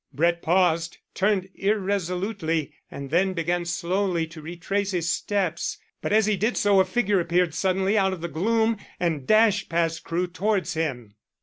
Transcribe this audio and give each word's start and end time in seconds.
Brett 0.11 0.41
paused, 0.41 0.97
turned 1.13 1.47
irresolutely, 1.53 2.73
and 2.89 3.11
then 3.11 3.33
began 3.33 3.65
slowly 3.65 4.25
to 4.25 4.41
retrace 4.41 4.89
his 4.93 5.11
steps. 5.13 5.77
But 6.01 6.11
as 6.11 6.25
he 6.25 6.35
did 6.35 6.57
so 6.57 6.79
a 6.79 6.85
figure 6.85 7.19
appeared 7.19 7.53
suddenly 7.53 7.99
out 7.99 8.11
of 8.11 8.21
the 8.21 8.27
gloom 8.27 8.77
and 8.99 9.27
dashed 9.27 9.69
past 9.69 10.03
Crewe 10.03 10.25
towards 10.25 10.73
him. 10.73 11.13